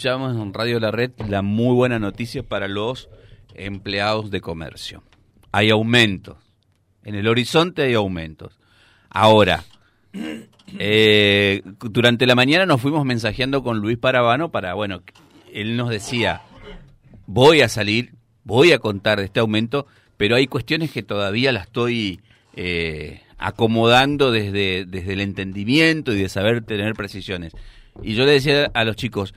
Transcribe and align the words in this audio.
Escuchamos 0.00 0.36
en 0.36 0.54
Radio 0.54 0.78
La 0.78 0.92
Red 0.92 1.10
la 1.28 1.42
muy 1.42 1.74
buena 1.74 1.98
noticia 1.98 2.44
para 2.44 2.68
los 2.68 3.08
empleados 3.56 4.30
de 4.30 4.40
comercio. 4.40 5.02
Hay 5.50 5.70
aumentos. 5.70 6.36
En 7.02 7.16
el 7.16 7.26
horizonte 7.26 7.82
hay 7.82 7.94
aumentos. 7.94 8.60
Ahora, 9.10 9.64
eh, 10.78 11.62
durante 11.80 12.28
la 12.28 12.36
mañana 12.36 12.64
nos 12.64 12.80
fuimos 12.80 13.04
mensajeando 13.04 13.64
con 13.64 13.80
Luis 13.80 13.98
Parabano 13.98 14.52
para, 14.52 14.74
bueno, 14.74 15.02
él 15.52 15.76
nos 15.76 15.90
decía, 15.90 16.42
voy 17.26 17.62
a 17.62 17.68
salir, 17.68 18.12
voy 18.44 18.70
a 18.70 18.78
contar 18.78 19.18
de 19.18 19.24
este 19.24 19.40
aumento, 19.40 19.88
pero 20.16 20.36
hay 20.36 20.46
cuestiones 20.46 20.92
que 20.92 21.02
todavía 21.02 21.50
las 21.50 21.64
estoy 21.64 22.20
eh, 22.54 23.22
acomodando 23.36 24.30
desde, 24.30 24.84
desde 24.84 25.14
el 25.14 25.20
entendimiento 25.22 26.12
y 26.12 26.22
de 26.22 26.28
saber 26.28 26.62
tener 26.62 26.94
precisiones. 26.94 27.52
Y 28.00 28.14
yo 28.14 28.24
le 28.26 28.30
decía 28.30 28.70
a 28.74 28.84
los 28.84 28.94
chicos, 28.94 29.34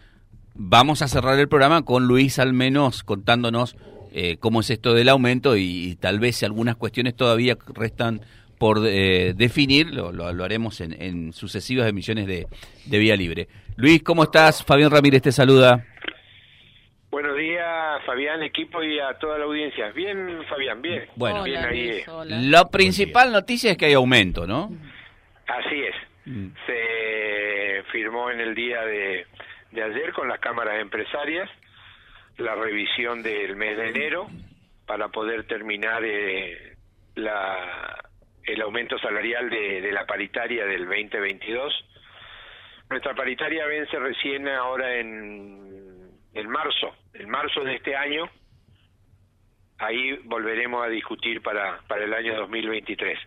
vamos 0.64 1.02
a 1.02 1.07
cerrar 1.07 1.39
el 1.39 1.50
programa 1.50 1.84
con 1.84 2.05
Luis 2.07 2.38
al 2.38 2.54
menos 2.54 3.04
contándonos 3.04 3.75
eh, 4.14 4.38
cómo 4.38 4.60
es 4.60 4.70
esto 4.70 4.93
del 4.93 5.10
aumento 5.10 5.56
y, 5.57 5.96
tal 6.00 6.20
vez 6.20 6.36
si 6.36 6.46
algunas 6.46 6.75
cuestiones 6.75 7.15
todavía 7.15 7.57
restan 7.74 8.21
por 8.60 8.79
eh, 8.86 9.34
definir, 9.36 9.87
lo, 9.92 10.11
lo, 10.11 10.43
haremos 10.43 10.82
en, 10.82 11.34
sucesivas 11.34 11.89
emisiones 11.89 12.28
de, 12.28 12.46
Vía 12.86 13.15
Libre. 13.15 13.47
Luis, 13.75 14.04
¿cómo 14.04 14.24
estás? 14.24 14.64
Fabián 14.64 14.92
Ramírez 14.92 15.24
te 15.24 15.32
saluda. 15.32 15.84
Buenos 17.09 17.36
días, 17.37 18.04
Fabián, 18.06 18.43
equipo 18.43 18.84
y 18.84 19.00
a 19.00 19.18
toda 19.18 19.39
la 19.39 19.46
audiencia. 19.46 19.92
Bien, 19.92 20.43
Fabián, 20.48 20.82
bien. 20.82 21.06
Bueno, 21.15 21.43
bien 21.43 21.65
ahí. 21.65 22.04
la 22.28 22.70
principal 22.70 23.32
noticia 23.32 23.71
es 23.71 23.78
que 23.78 23.86
hay 23.86 23.93
aumento, 23.93 24.46
¿no? 24.46 24.70
Así 25.48 25.82
es. 25.82 25.96
Mm. 26.25 26.50
Se 26.68 27.84
firmó 27.92 28.29
en 28.29 28.42
el 28.42 28.54
día 28.54 28.82
de 28.82 29.25
de 29.71 29.84
ayer 29.84 30.14
con 30.14 30.28
las 30.28 30.39
cámaras 30.39 30.82
empresarias, 30.82 31.50
la 32.38 32.56
revisión 32.56 33.22
del 33.23 33.56
mes 33.56 33.78
de 33.78 33.89
enero 33.89 34.28
para 34.86 35.09
poder 35.09 35.45
terminar 35.45 36.04
eh, 36.04 36.76
la, 37.16 37.98
el 38.44 38.62
aumento 38.62 38.98
salarial 39.00 39.50
de, 39.50 39.82
de 39.82 39.92
la 39.92 40.06
paritaria 40.06 40.66
del 40.66 40.86
2022. 40.86 41.73
Nuestra 42.90 43.14
paritaria 43.16 43.66
vence 43.68 43.98
recién 44.00 44.48
ahora 44.48 44.95
en, 44.95 46.10
en 46.34 46.50
marzo, 46.50 46.95
en 47.14 47.30
marzo 47.30 47.64
de 47.64 47.76
este 47.76 47.95
año. 47.95 48.30
Ahí 49.78 50.17
volveremos 50.26 50.86
a 50.86 50.90
discutir 50.90 51.42
para, 51.42 51.80
para 51.88 52.04
el 52.04 52.14
año 52.14 52.36
2023 52.36 53.17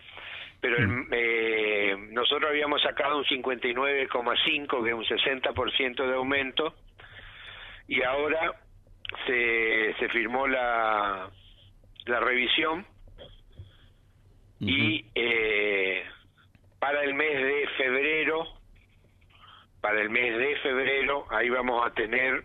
pero 0.65 0.81
mm. 0.81 1.09
eh, 1.11 1.95
nosotros 2.13 2.49
habíamos 2.49 2.81
sacado 2.81 3.19
un 3.19 3.25
59,5, 3.25 4.83
que 4.83 4.89
es 4.89 4.95
un 4.95 5.05
60% 5.05 6.07
de 6.07 6.15
aumento, 6.15 6.75
y 7.87 8.03
ahora 8.03 8.51
se, 9.27 9.95
se 9.99 10.09
firmó 10.09 10.49
la, 10.49 11.29
la 12.07 12.21
revisión 12.21 12.87
y 14.59 15.05
eh, 15.15 16.03
para 16.79 17.05
el 17.05 17.13
mes 17.13 17.45
de 17.45 17.69
febrero, 17.77 18.47
para 19.83 20.01
el 20.01 20.09
mes 20.09 20.39
de 20.39 20.57
febrero, 20.61 21.27
ahí 21.29 21.51
vamos 21.51 21.87
a 21.87 21.93
tener 21.93 22.43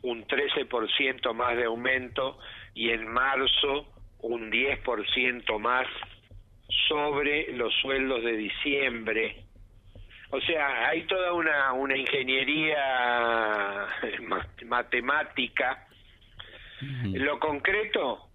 un 0.00 0.26
13% 0.26 1.34
más 1.34 1.54
de 1.54 1.64
aumento 1.64 2.38
y 2.72 2.92
en 2.92 3.06
marzo 3.06 3.92
un 4.20 4.50
10% 4.50 5.58
más 5.58 5.86
sobre 6.88 7.52
los 7.52 7.74
sueldos 7.80 8.22
de 8.24 8.36
diciembre. 8.36 9.44
O 10.30 10.40
sea, 10.40 10.88
hay 10.88 11.02
toda 11.02 11.32
una, 11.32 11.72
una 11.72 11.96
ingeniería 11.96 13.86
matemática. 14.66 15.86
Lo 17.04 17.38
concreto 17.38 18.26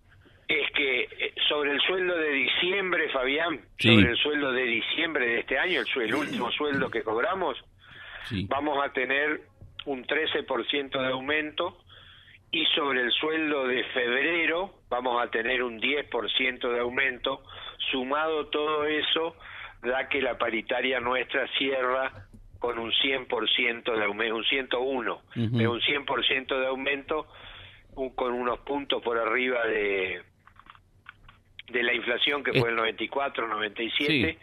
es 0.47 0.71
que 0.71 1.01
eh, 1.01 1.33
sobre 1.47 1.71
el 1.71 1.81
sueldo 1.81 2.17
de 2.17 2.29
diciembre, 2.31 3.09
Fabián, 3.09 3.61
sobre 3.77 4.09
el 4.09 4.17
sueldo 4.17 4.51
de 4.51 4.63
diciembre 4.63 5.25
de 5.27 5.39
este 5.39 5.57
año, 5.57 5.81
el, 5.81 6.01
el 6.01 6.15
último 6.15 6.51
sueldo 6.51 6.89
que 6.89 7.03
cobramos, 7.03 7.57
vamos 8.47 8.83
a 8.83 8.91
tener 8.91 9.41
un 9.85 10.05
13% 10.05 10.91
de 10.91 11.07
aumento 11.07 11.77
y 12.51 12.65
sobre 12.67 13.01
el 13.01 13.11
sueldo 13.11 13.67
de 13.67 13.83
febrero 13.85 14.73
vamos 14.89 15.23
a 15.23 15.29
tener 15.29 15.63
un 15.63 15.79
10% 15.79 16.73
de 16.73 16.79
aumento 16.79 17.43
Sumado 17.89 18.47
todo 18.47 18.85
eso, 18.85 19.35
da 19.81 20.07
que 20.07 20.21
la 20.21 20.37
paritaria 20.37 20.99
nuestra 20.99 21.47
cierra 21.57 22.27
con 22.59 22.77
un 22.77 22.91
100% 22.91 23.95
de 23.95 24.03
aumento, 24.03 24.35
un 24.35 24.43
101, 24.43 25.21
de 25.35 25.67
un 25.67 25.81
100% 25.81 26.59
de 26.59 26.67
aumento, 26.67 27.27
con 28.15 28.33
unos 28.33 28.59
puntos 28.59 29.01
por 29.01 29.17
arriba 29.17 29.65
de 29.65 30.21
de 31.71 31.83
la 31.83 31.93
inflación 31.93 32.43
que 32.43 32.53
fue 32.53 32.69
el 32.69 32.75
94, 32.75 33.47
97. 33.47 34.37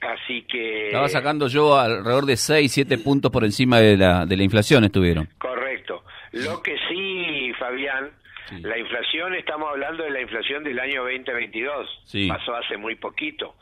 Así 0.00 0.42
que... 0.42 0.86
Estaba 0.86 1.08
sacando 1.08 1.48
yo 1.48 1.76
alrededor 1.76 2.26
de 2.26 2.36
6, 2.36 2.70
7 2.70 2.98
puntos 2.98 3.32
por 3.32 3.44
encima 3.44 3.80
de 3.80 3.96
la, 3.96 4.26
de 4.26 4.36
la 4.36 4.44
inflación 4.44 4.84
estuvieron. 4.84 5.28
Correcto. 5.38 6.04
Lo 6.32 6.62
que 6.62 6.76
sí, 6.88 7.52
Fabián, 7.58 8.10
la 8.50 8.78
inflación, 8.78 9.34
estamos 9.34 9.68
hablando 9.70 10.04
de 10.04 10.10
la 10.10 10.20
inflación 10.20 10.64
del 10.64 10.78
año 10.78 11.02
2022, 11.02 12.28
pasó 12.28 12.54
hace 12.56 12.76
muy 12.76 12.94
poquito. 12.94 13.56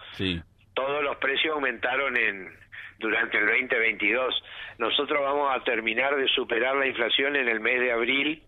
Todos 0.74 1.02
los 1.02 1.16
precios 1.16 1.54
aumentaron 1.54 2.16
en 2.16 2.48
durante 2.98 3.38
el 3.38 3.46
2022. 3.46 4.42
Nosotros 4.78 5.20
vamos 5.22 5.54
a 5.54 5.62
terminar 5.64 6.16
de 6.16 6.28
superar 6.28 6.76
la 6.76 6.86
inflación 6.86 7.36
en 7.36 7.48
el 7.48 7.60
mes 7.60 7.80
de 7.80 7.92
abril 7.92 8.42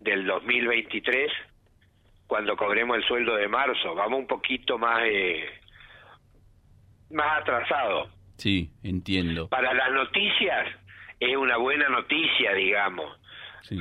del 0.00 0.26
2023, 0.26 1.32
cuando 2.26 2.56
cobremos 2.56 2.96
el 2.96 3.04
sueldo 3.04 3.36
de 3.36 3.48
marzo. 3.48 3.94
Vamos 3.94 4.20
un 4.20 4.26
poquito 4.26 4.78
más 4.78 5.02
eh, 5.04 5.44
más 7.10 7.40
atrasado. 7.40 8.08
Sí, 8.36 8.70
entiendo. 8.82 9.48
Para 9.48 9.72
las 9.72 9.92
noticias 9.92 10.68
es 11.20 11.36
una 11.36 11.56
buena 11.56 11.88
noticia, 11.88 12.52
digamos 12.52 13.18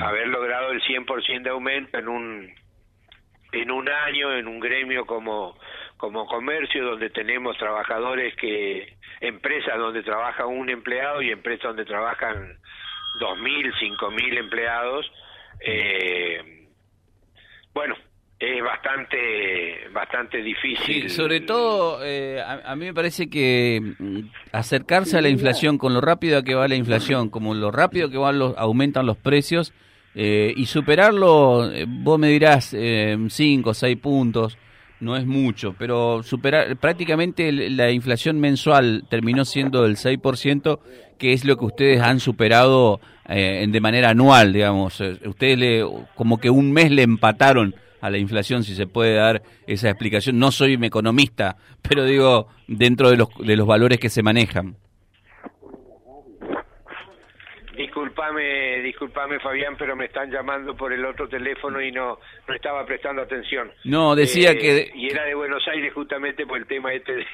haber 0.01 0.28
logrado 0.28 0.72
el 0.72 0.81
100% 0.81 1.44
de 1.44 1.50
aumento 1.50 1.97
en 1.97 2.07
un 2.07 2.56
en 3.51 3.72
un 3.72 3.88
año 3.88 4.34
en 4.34 4.47
un 4.47 4.59
gremio 4.59 5.06
como 5.06 5.57
como 5.97 6.25
comercio 6.25 6.84
donde 6.84 7.09
tenemos 7.09 7.57
trabajadores 7.57 8.35
que 8.35 8.97
empresas 9.22 9.78
donde 9.78 10.03
trabaja 10.03 10.46
un 10.46 10.69
empleado 10.69 11.22
y 11.22 11.31
empresas 11.31 11.63
donde 11.68 11.85
trabajan 11.85 12.57
dos 13.19 13.40
mil 13.40 13.73
cinco 13.79 14.12
mil 14.12 14.38
empleados 14.38 15.09
eh, 15.62 16.67
bueno 17.73 17.96
es 18.40 18.63
bastante 18.63 19.90
bastante 19.94 20.41
difícil. 20.41 21.09
sobre 21.09 21.41
todo, 21.41 22.00
eh, 22.03 22.41
a, 22.41 22.75
mí 22.75 22.85
me 22.85 22.94
parece 22.94 23.29
que 23.29 23.81
mm, 23.97 24.19
acercarse 24.51 25.18
a 25.18 25.22
la 25.22 25.29
inflación 25.29 25.78
con 25.78 25.94
lo 25.94 26.01
rápido 26.01 26.44
que 26.44 26.53
va 26.53 26.68
la 26.68 26.75
inflación, 26.75 27.29
como 27.29 27.53
lo 27.53 27.72
rápido 27.72 28.09
que 28.09 28.18
van 28.18 28.38
los, 28.40 28.53
aumentan 28.57 29.06
los 29.06 29.18
precios, 29.18 29.73
eh, 30.16 30.53
y 30.56 30.66
superarlo, 30.66 31.72
eh, 31.72 31.85
vos 31.88 32.19
me 32.19 32.29
dirás, 32.29 32.75
5 32.75 33.69
o 33.69 33.73
6 33.73 33.97
puntos, 33.97 34.57
no 35.00 35.16
es 35.16 35.25
mucho, 35.25 35.75
pero 35.78 36.23
superar 36.23 36.75
prácticamente 36.78 37.52
la 37.52 37.91
inflación 37.91 38.40
mensual 38.40 39.06
terminó 39.09 39.46
siendo 39.46 39.84
del 39.84 39.97
6%, 39.97 40.79
que 41.17 41.34
es 41.34 41.46
lo 41.46 41.57
que 41.57 41.66
ustedes 41.66 42.02
han 42.02 42.19
superado 42.19 43.00
de 43.28 43.79
manera 43.81 44.09
anual, 44.09 44.53
digamos. 44.53 45.02
Ustedes 45.25 45.57
le, 45.57 45.85
como 46.16 46.40
que 46.40 46.50
un 46.50 46.72
mes 46.72 46.91
le 46.91 47.02
empataron 47.02 47.75
a 48.05 48.09
la 48.09 48.17
inflación, 48.17 48.63
si 48.63 48.75
se 48.75 48.88
puede 48.88 49.16
dar 49.16 49.41
esa 49.66 49.89
explicación. 49.89 50.38
No 50.38 50.51
soy 50.51 50.77
economista, 50.81 51.57
pero 51.81 52.05
digo, 52.05 52.47
dentro 52.67 53.09
de 53.09 53.17
los, 53.17 53.29
de 53.39 53.55
los 53.55 53.67
valores 53.67 53.99
que 53.99 54.09
se 54.09 54.21
manejan. 54.21 54.77
Disculpame, 57.75 58.81
disculpame 58.83 59.37
Fabián, 59.40 59.75
pero 59.78 59.97
me 59.97 60.05
están 60.05 60.31
llamando 60.31 60.75
por 60.78 60.93
el 60.93 61.03
otro 61.03 61.28
teléfono 61.28 61.81
y 61.81 61.91
no, 61.91 62.19
no 62.47 62.55
estaba 62.55 62.85
prestando 62.85 63.22
atención. 63.22 63.69
No, 63.84 64.16
decía 64.16 64.52
eh, 64.52 64.57
que... 64.57 64.91
Y 64.96 65.09
era 65.09 65.25
de 65.25 65.35
Buenos 65.35 65.61
Aires 65.67 65.93
justamente 65.93 66.46
por 66.46 66.57
el 66.57 66.67
tema 66.67 66.93
este 66.93 67.25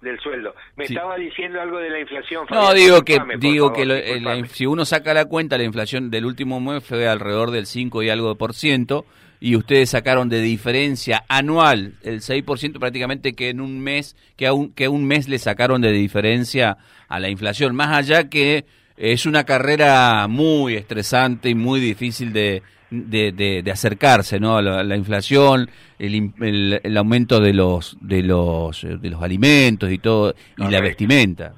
del 0.00 0.20
sueldo. 0.20 0.54
Me 0.76 0.84
estaba 0.84 1.16
diciendo 1.16 1.60
algo 1.60 1.78
de 1.78 1.90
la 1.90 1.98
inflación. 1.98 2.46
no, 2.48 2.72
digo 2.74 3.02
que, 3.02 3.18
digo 3.38 3.72
que 3.72 4.44
si 4.46 4.66
uno 4.66 4.84
saca 4.84 5.12
la 5.14 5.24
cuenta, 5.24 5.58
la 5.58 5.64
inflación 5.64 6.10
del 6.10 6.26
último 6.26 6.60
mes 6.60 6.84
fue 6.84 7.08
alrededor 7.08 7.50
del 7.50 7.66
5 7.66 8.02
y 8.04 8.10
algo 8.10 8.36
por 8.36 8.54
ciento 8.54 9.04
y 9.40 9.56
ustedes 9.56 9.90
sacaron 9.90 10.28
de 10.28 10.40
diferencia 10.40 11.24
anual 11.28 11.94
el 12.02 12.20
6% 12.20 12.78
prácticamente 12.78 13.34
que 13.34 13.50
en 13.50 13.60
un 13.60 13.80
mes, 13.80 14.16
que 14.36 14.46
a 14.46 14.52
un, 14.52 14.72
que 14.72 14.88
un 14.88 15.04
mes 15.04 15.28
le 15.28 15.38
sacaron 15.38 15.80
de 15.80 15.92
diferencia 15.92 16.78
a 17.08 17.20
la 17.20 17.28
inflación, 17.28 17.74
más 17.74 17.96
allá 17.96 18.28
que 18.28 18.66
es 18.96 19.26
una 19.26 19.44
carrera 19.44 20.26
muy 20.28 20.74
estresante 20.74 21.48
y 21.48 21.54
muy 21.54 21.78
difícil 21.80 22.32
de, 22.32 22.62
de, 22.90 23.62
de, 23.62 23.70
acercarse 23.70 24.40
¿no? 24.40 24.56
a 24.56 24.62
la, 24.62 24.96
inflación, 24.96 25.70
el, 25.98 26.80
el, 26.82 26.96
aumento 26.96 27.40
de 27.40 27.52
los, 27.52 27.96
de, 28.00 28.22
los, 28.22 28.82
de 28.82 29.10
los 29.10 29.22
alimentos 29.22 29.92
y 29.92 29.98
todo, 29.98 30.34
y 30.56 30.68
la 30.68 30.80
vestimenta. 30.80 31.54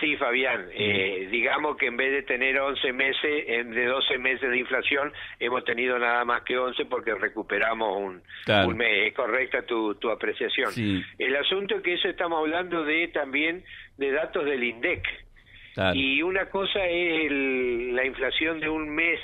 Así, 0.00 0.16
Fabián. 0.16 0.66
Eh, 0.72 1.28
digamos 1.30 1.76
que 1.76 1.86
en 1.86 1.96
vez 1.98 2.10
de 2.10 2.22
tener 2.22 2.58
11 2.58 2.90
meses, 2.94 3.44
en, 3.48 3.70
de 3.72 3.84
12 3.84 4.16
meses 4.16 4.48
de 4.48 4.58
inflación, 4.58 5.12
hemos 5.38 5.62
tenido 5.64 5.98
nada 5.98 6.24
más 6.24 6.40
que 6.42 6.56
11 6.56 6.86
porque 6.86 7.14
recuperamos 7.14 7.98
un, 7.98 8.22
un 8.66 8.76
mes. 8.78 9.08
Es 9.08 9.14
correcta 9.14 9.60
tu, 9.60 9.96
tu 9.96 10.08
apreciación. 10.08 10.70
El 11.18 11.36
asunto 11.36 11.76
es 11.76 11.82
que 11.82 11.92
eso 11.94 12.08
estamos 12.08 12.38
hablando 12.38 12.82
de 12.82 13.08
también 13.08 13.62
de 13.98 14.10
datos 14.10 14.46
del 14.46 14.64
INDEC. 14.64 15.06
Y 15.92 16.22
una 16.22 16.46
cosa 16.46 16.86
es 16.86 17.30
la 17.30 18.06
inflación 18.06 18.58
de 18.60 18.70
un 18.70 18.88
mes, 18.88 19.20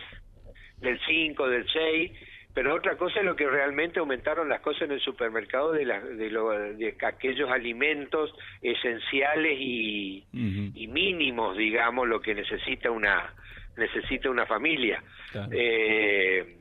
del 0.82 1.00
5, 1.06 1.48
del 1.48 1.66
6, 1.72 2.12
pero 2.56 2.74
otra 2.74 2.96
cosa 2.96 3.18
es 3.20 3.26
lo 3.26 3.36
que 3.36 3.46
realmente 3.46 4.00
aumentaron 4.00 4.48
las 4.48 4.62
cosas 4.62 4.84
en 4.84 4.92
el 4.92 5.00
supermercado 5.02 5.72
de, 5.72 5.84
de, 5.84 6.96
aquellos 7.06 7.50
alimentos 7.50 8.34
esenciales 8.62 9.58
y, 9.60 10.24
mínimos, 10.32 11.58
digamos, 11.58 12.08
lo 12.08 12.18
que 12.18 12.34
necesita 12.34 12.90
una 12.90 13.34
necesita 13.76 14.30
una 14.30 14.46
familia. 14.46 15.04
Eh, 15.52 16.56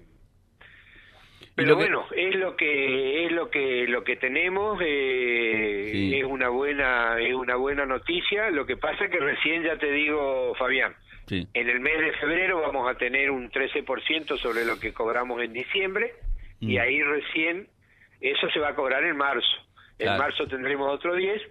pero 1.56 1.78
bueno, 1.78 2.06
es 2.14 2.36
lo 2.36 2.58
que 2.58 3.26
es 3.26 3.32
lo 3.32 3.50
que 3.50 3.88
lo 3.88 4.04
que 4.04 4.18
tenemos 4.18 4.78
eh, 4.82 6.20
es 6.20 6.26
una 6.26 6.50
buena 6.50 7.18
es 7.20 7.34
una 7.34 7.56
buena 7.56 7.86
noticia. 7.86 8.52
Lo 8.52 8.66
que 8.66 8.76
pasa 8.76 9.06
es 9.06 9.12
que 9.12 9.20
recién 9.20 9.64
ya 9.64 9.78
te 9.78 9.90
digo, 9.90 10.54
Fabián, 10.56 10.94
en 11.30 11.70
el 11.70 11.80
mes 11.80 11.98
de 12.00 12.12
febrero 12.14 12.60
vamos 12.60 12.90
a 12.90 12.98
tener 12.98 13.32
un 13.32 13.50
13% 13.50 14.38
sobre 14.38 14.66
lo 14.66 14.78
que 14.80 14.94
cobramos 14.94 15.42
en 15.42 15.54
diciembre 15.54 16.14
y 16.60 16.76
mm. 16.76 16.82
ahí 16.82 17.02
recién 17.02 17.68
eso 18.20 18.50
se 18.50 18.60
va 18.60 18.70
a 18.70 18.76
cobrar 18.76 19.06
en 19.06 19.16
marzo. 19.16 19.48
En 19.98 20.18
marzo 20.18 20.48
tendremos 20.48 20.94
otro 20.94 21.16
10 21.16 21.42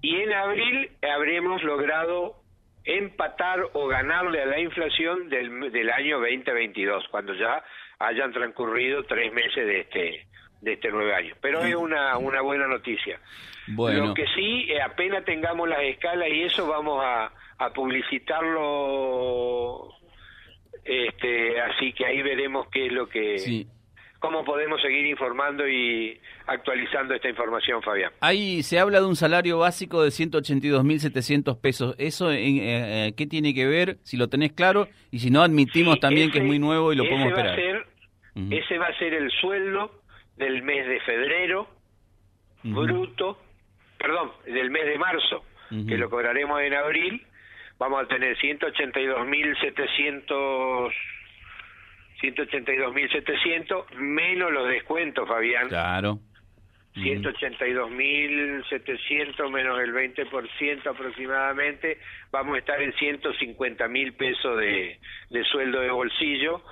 y 0.00 0.14
en 0.14 0.32
abril 0.32 0.90
habremos 1.02 1.60
logrado 1.64 2.36
empatar 2.84 3.66
o 3.72 3.88
ganarle 3.88 4.42
a 4.42 4.46
la 4.46 4.60
inflación 4.60 5.28
del, 5.28 5.72
del 5.72 5.90
año 5.90 6.20
2022, 6.20 7.08
cuando 7.10 7.34
ya 7.34 7.64
hayan 8.00 8.32
transcurrido 8.32 9.04
tres 9.04 9.32
meses 9.32 9.66
de 9.66 9.80
este 9.80 10.26
de 10.60 10.72
este 10.74 10.90
nueve 10.90 11.14
año. 11.14 11.34
Pero 11.40 11.62
es 11.62 11.74
una, 11.74 12.18
una 12.18 12.42
buena 12.42 12.66
noticia. 12.66 13.18
Bueno. 13.68 14.08
Lo 14.08 14.14
que 14.14 14.26
sí, 14.34 14.66
eh, 14.68 14.82
apenas 14.82 15.24
tengamos 15.24 15.66
las 15.68 15.80
escalas 15.82 16.28
y 16.28 16.42
eso 16.42 16.66
vamos 16.66 17.02
a, 17.02 17.32
a 17.58 17.72
publicitarlo 17.72 18.80
este 20.84 21.60
así 21.60 21.92
que 21.92 22.06
ahí 22.06 22.22
veremos 22.22 22.66
qué 22.72 22.86
es 22.86 22.92
lo 22.92 23.06
que 23.06 23.66
cómo 24.18 24.44
podemos 24.44 24.80
seguir 24.80 25.06
informando 25.06 25.68
y 25.68 26.18
actualizando 26.46 27.12
esta 27.14 27.28
información 27.28 27.82
Fabián 27.82 28.12
ahí 28.20 28.62
se 28.62 28.78
habla 28.78 29.00
de 29.00 29.06
un 29.06 29.14
salario 29.14 29.58
básico 29.58 30.02
de 30.02 30.08
182.700 30.08 31.60
pesos 31.60 31.94
eso 31.98 32.32
en, 32.32 32.56
eh, 32.56 33.08
eh, 33.08 33.12
qué 33.14 33.26
tiene 33.26 33.52
que 33.52 33.66
ver 33.66 33.98
si 34.02 34.16
lo 34.16 34.28
tenés 34.28 34.52
claro 34.52 34.88
y 35.10 35.18
si 35.18 35.30
no 35.30 35.42
admitimos 35.42 36.00
también 36.00 36.30
que 36.30 36.38
es 36.38 36.44
muy 36.44 36.58
nuevo 36.58 36.94
y 36.94 36.96
lo 36.96 37.04
podemos 37.04 37.28
esperar 37.28 37.89
ese 38.34 38.78
va 38.78 38.86
a 38.86 38.98
ser 38.98 39.14
el 39.14 39.30
sueldo 39.30 40.02
del 40.36 40.62
mes 40.62 40.86
de 40.86 41.00
febrero 41.00 41.68
bruto 42.62 43.38
perdón 43.98 44.30
del 44.46 44.70
mes 44.70 44.86
de 44.86 44.98
marzo 44.98 45.44
que 45.68 45.96
lo 45.96 46.10
cobraremos 46.10 46.60
en 46.62 46.74
abril. 46.74 47.24
Vamos 47.78 48.02
a 48.02 48.08
tener 48.08 48.36
182.700 48.38 50.92
182.700 52.20 53.94
menos 53.94 54.52
los 54.52 54.68
descuentos, 54.68 55.26
Fabián. 55.26 55.68
Claro. 55.68 56.18
182.700 56.96 59.50
menos 59.50 59.80
el 59.80 59.94
20% 59.94 60.86
aproximadamente, 60.86 61.98
vamos 62.32 62.56
a 62.56 62.58
estar 62.58 62.82
en 62.82 62.92
150.000 62.92 64.16
pesos 64.16 64.58
de, 64.58 64.98
de 65.30 65.44
sueldo 65.44 65.80
de 65.80 65.90
bolsillo, 65.90 66.62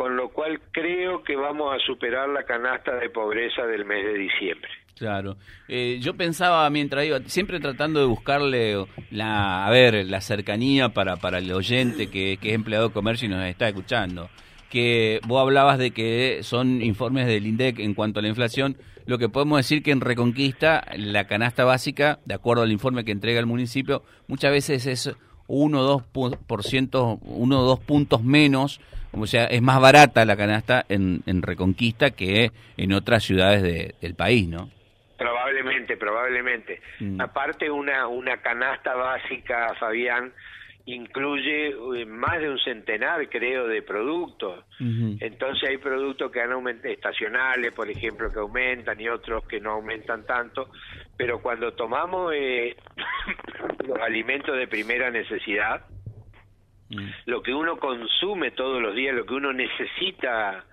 con 0.00 0.16
lo 0.16 0.30
cual 0.30 0.58
creo 0.72 1.22
que 1.22 1.36
vamos 1.36 1.74
a 1.74 1.78
superar 1.86 2.26
la 2.30 2.44
canasta 2.44 2.96
de 2.96 3.10
pobreza 3.10 3.66
del 3.66 3.84
mes 3.84 4.02
de 4.02 4.14
diciembre. 4.14 4.70
Claro. 4.96 5.36
Eh, 5.68 5.98
yo 6.00 6.14
pensaba 6.14 6.70
mientras 6.70 7.04
iba, 7.04 7.18
siempre 7.26 7.60
tratando 7.60 8.00
de 8.00 8.06
buscarle 8.06 8.82
la, 9.10 9.66
a 9.66 9.70
ver, 9.70 10.06
la 10.06 10.22
cercanía 10.22 10.88
para, 10.88 11.16
para 11.16 11.36
el 11.36 11.52
oyente 11.52 12.08
que, 12.08 12.38
es 12.42 12.54
empleado 12.54 12.88
de 12.88 12.94
comercio 12.94 13.26
y 13.26 13.30
nos 13.30 13.44
está 13.44 13.68
escuchando. 13.68 14.30
Que 14.70 15.20
vos 15.26 15.42
hablabas 15.42 15.76
de 15.76 15.90
que 15.90 16.38
son 16.44 16.80
informes 16.80 17.26
del 17.26 17.46
INDEC 17.46 17.80
en 17.80 17.92
cuanto 17.92 18.20
a 18.20 18.22
la 18.22 18.28
inflación. 18.28 18.78
Lo 19.04 19.18
que 19.18 19.28
podemos 19.28 19.58
decir 19.58 19.82
que 19.82 19.90
en 19.90 20.00
Reconquista 20.00 20.82
la 20.96 21.26
canasta 21.26 21.66
básica, 21.66 22.20
de 22.24 22.32
acuerdo 22.32 22.62
al 22.62 22.72
informe 22.72 23.04
que 23.04 23.12
entrega 23.12 23.38
el 23.38 23.44
municipio, 23.44 24.02
muchas 24.28 24.50
veces 24.50 24.86
es 24.86 25.14
1 25.46 25.78
o 25.78 26.00
2%, 26.00 27.18
uno 27.20 27.60
o 27.60 27.64
dos 27.64 27.80
puntos 27.80 28.24
menos 28.24 28.80
o 29.12 29.26
sea, 29.26 29.44
es 29.46 29.62
más 29.62 29.80
barata 29.80 30.24
la 30.24 30.36
canasta 30.36 30.84
en, 30.88 31.22
en 31.26 31.42
Reconquista 31.42 32.10
que 32.10 32.50
en 32.76 32.92
otras 32.92 33.24
ciudades 33.24 33.62
del 34.00 34.14
país, 34.14 34.48
¿no? 34.48 34.70
Probablemente, 35.16 35.96
probablemente. 35.96 36.80
Mm. 37.00 37.20
Aparte 37.20 37.70
una, 37.70 38.06
una 38.08 38.38
canasta 38.38 38.94
básica, 38.94 39.74
Fabián, 39.78 40.32
incluye 40.86 41.68
eh, 41.68 42.06
más 42.06 42.40
de 42.40 42.48
un 42.48 42.58
centenar, 42.58 43.28
creo, 43.28 43.66
de 43.66 43.82
productos. 43.82 44.64
Entonces 44.78 45.68
hay 45.68 45.76
productos 45.76 46.30
que 46.32 46.40
han 46.40 46.52
aumentado, 46.52 46.92
estacionales, 46.94 47.72
por 47.72 47.90
ejemplo, 47.90 48.32
que 48.32 48.38
aumentan 48.38 48.98
y 49.00 49.08
otros 49.08 49.46
que 49.46 49.60
no 49.60 49.72
aumentan 49.72 50.24
tanto. 50.24 50.70
Pero 51.16 51.42
cuando 51.42 51.72
tomamos 51.74 52.32
eh, 52.34 52.76
los 53.86 53.98
alimentos 53.98 54.56
de 54.56 54.66
primera 54.66 55.10
necesidad, 55.10 55.84
mm. 56.90 57.08
lo 57.26 57.42
que 57.42 57.54
uno 57.54 57.78
consume 57.78 58.50
todos 58.52 58.80
los 58.80 58.94
días, 58.94 59.14
lo 59.14 59.26
que 59.26 59.34
uno 59.34 59.52
necesita 59.52 60.64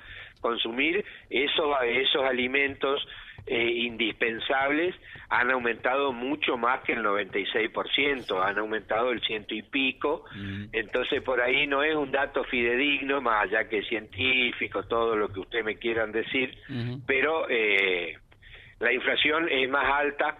consumir, 0.41 1.03
esos, 1.29 1.75
esos 1.83 2.23
alimentos 2.23 3.05
eh, 3.45 3.71
indispensables 3.71 4.95
han 5.29 5.51
aumentado 5.51 6.11
mucho 6.11 6.57
más 6.57 6.81
que 6.81 6.93
el 6.93 7.03
96%, 7.03 8.41
han 8.43 8.57
aumentado 8.57 9.11
el 9.11 9.21
ciento 9.21 9.55
y 9.55 9.61
pico, 9.61 10.25
mm. 10.35 10.65
entonces 10.73 11.21
por 11.21 11.41
ahí 11.41 11.67
no 11.67 11.83
es 11.83 11.95
un 11.95 12.11
dato 12.11 12.43
fidedigno, 12.45 13.21
más 13.21 13.43
allá 13.43 13.67
que 13.67 13.83
científico, 13.83 14.83
todo 14.83 15.15
lo 15.15 15.29
que 15.29 15.39
ustedes 15.39 15.65
me 15.65 15.77
quieran 15.77 16.11
decir, 16.11 16.57
pero 17.05 17.47
eh, 17.49 18.17
la 18.79 18.93
inflación 18.93 19.49
es 19.49 19.69
más 19.69 19.85
alta 19.91 20.37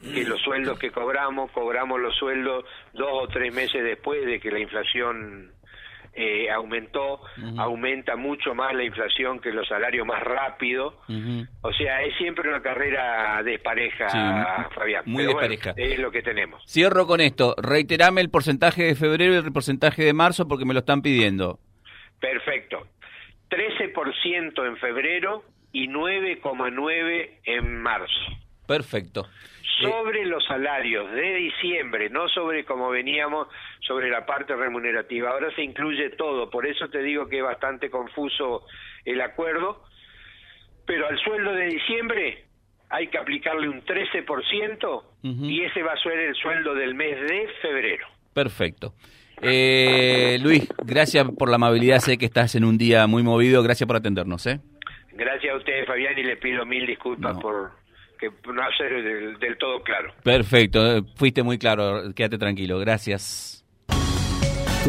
que 0.00 0.24
los 0.24 0.40
sueldos 0.40 0.78
que 0.78 0.90
cobramos, 0.90 1.50
cobramos 1.52 2.00
los 2.00 2.14
sueldos 2.16 2.64
dos 2.92 3.10
o 3.10 3.28
tres 3.28 3.54
meses 3.54 3.82
después 3.82 4.24
de 4.26 4.40
que 4.40 4.50
la 4.50 4.58
inflación 4.58 5.52
eh, 6.18 6.50
aumentó, 6.50 7.20
aumenta 7.58 8.16
mucho 8.16 8.54
más 8.54 8.74
la 8.74 8.84
inflación 8.84 9.38
que 9.38 9.52
los 9.52 9.68
salarios 9.68 10.06
más 10.06 10.22
rápido. 10.22 10.98
O 11.60 11.72
sea, 11.74 12.02
es 12.02 12.16
siempre 12.16 12.48
una 12.48 12.62
carrera 12.62 13.42
de 13.42 13.58
pareja, 13.58 14.68
Fabián. 14.74 15.02
Muy 15.04 15.26
de 15.26 15.34
pareja. 15.34 15.74
Es 15.76 15.98
lo 15.98 16.10
que 16.10 16.22
tenemos. 16.22 16.62
Cierro 16.66 17.06
con 17.06 17.20
esto. 17.20 17.54
Reiterame 17.58 18.22
el 18.22 18.30
porcentaje 18.30 18.84
de 18.84 18.94
febrero 18.94 19.34
y 19.34 19.36
el 19.36 19.52
porcentaje 19.52 20.04
de 20.04 20.14
marzo 20.14 20.48
porque 20.48 20.64
me 20.64 20.72
lo 20.72 20.80
están 20.80 21.02
pidiendo. 21.02 21.58
Perfecto. 22.18 22.86
13% 23.50 24.66
en 24.66 24.76
febrero 24.78 25.44
y 25.72 25.86
9,9% 25.88 27.30
en 27.44 27.82
marzo. 27.82 28.14
Perfecto 28.66 29.26
sobre 29.80 30.24
los 30.24 30.44
salarios 30.44 31.10
de 31.12 31.34
diciembre, 31.34 32.08
no 32.08 32.28
sobre 32.28 32.64
como 32.64 32.88
veníamos 32.88 33.48
sobre 33.80 34.10
la 34.10 34.24
parte 34.24 34.54
remunerativa. 34.54 35.30
Ahora 35.30 35.54
se 35.54 35.62
incluye 35.62 36.10
todo, 36.10 36.50
por 36.50 36.66
eso 36.66 36.88
te 36.88 37.02
digo 37.02 37.28
que 37.28 37.38
es 37.38 37.44
bastante 37.44 37.90
confuso 37.90 38.64
el 39.04 39.20
acuerdo, 39.20 39.82
pero 40.86 41.06
al 41.08 41.18
sueldo 41.18 41.52
de 41.52 41.66
diciembre 41.66 42.44
hay 42.88 43.08
que 43.08 43.18
aplicarle 43.18 43.68
un 43.68 43.82
13% 43.84 45.02
y 45.22 45.62
ese 45.62 45.82
va 45.82 45.92
a 45.92 46.02
ser 46.02 46.18
el 46.18 46.34
sueldo 46.36 46.74
del 46.74 46.94
mes 46.94 47.20
de 47.20 47.48
febrero. 47.60 48.06
Perfecto. 48.32 48.94
Eh, 49.42 50.38
Luis, 50.40 50.66
gracias 50.84 51.26
por 51.36 51.50
la 51.50 51.56
amabilidad, 51.56 51.98
sé 51.98 52.16
que 52.16 52.24
estás 52.24 52.54
en 52.54 52.64
un 52.64 52.78
día 52.78 53.06
muy 53.06 53.22
movido, 53.22 53.62
gracias 53.62 53.86
por 53.86 53.96
atendernos. 53.96 54.46
¿eh? 54.46 54.60
Gracias 55.12 55.52
a 55.52 55.56
ustedes, 55.58 55.86
Fabián, 55.86 56.18
y 56.18 56.22
le 56.22 56.36
pido 56.36 56.64
mil 56.64 56.86
disculpas 56.86 57.38
por 57.38 57.72
que 58.18 58.30
no 58.52 58.62
hacer 58.62 59.02
del, 59.02 59.38
del 59.38 59.58
todo 59.58 59.82
claro. 59.82 60.12
Perfecto, 60.22 61.04
fuiste 61.16 61.42
muy 61.42 61.58
claro, 61.58 62.14
quédate 62.14 62.38
tranquilo, 62.38 62.78
gracias 62.78 63.56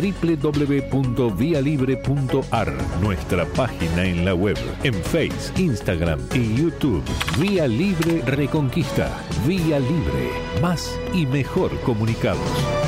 www.vialibre.ar, 0.02 2.74
nuestra 3.02 3.46
página 3.46 4.06
en 4.06 4.26
la 4.26 4.36
web, 4.36 4.58
en 4.84 4.94
Face, 4.94 5.52
Instagram 5.62 6.20
y 6.34 6.56
YouTube. 6.56 7.04
Vía 7.40 7.68
Libre 7.68 8.22
Reconquista. 8.26 9.22
Vía 9.46 9.80
Libre. 9.80 10.30
Más 10.62 10.98
y 11.14 11.26
mejor 11.26 11.78
comunicados. 11.82 12.87